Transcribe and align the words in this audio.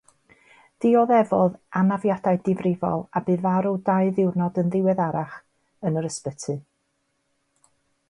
Dioddefodd 0.85 1.59
anafiadau 1.81 2.41
difrifol 2.49 3.05
a 3.21 3.25
bu 3.29 3.37
farw 3.45 3.75
ddau 3.83 4.11
ddiwrnod 4.19 4.61
yn 4.65 4.75
ddiweddarach 4.77 5.39
yn 5.91 6.03
yr 6.05 6.13
ysbyty. 6.15 6.61